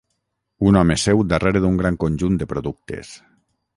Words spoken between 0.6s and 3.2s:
Un home seu darrere d'un gran conjunt de productes.